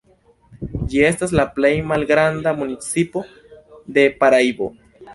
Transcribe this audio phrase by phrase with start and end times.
[0.93, 3.27] Ĝi estas la plej malgranda municipo
[3.99, 4.77] de Paraibo.